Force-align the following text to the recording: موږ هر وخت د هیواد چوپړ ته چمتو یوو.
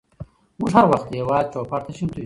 موږ 0.59 0.69
هر 0.77 0.85
وخت 0.91 1.07
د 1.09 1.13
هیواد 1.21 1.45
چوپړ 1.53 1.79
ته 1.85 1.91
چمتو 1.97 2.15
یوو. 2.15 2.19